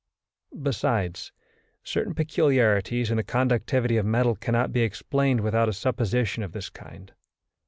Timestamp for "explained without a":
4.81-5.73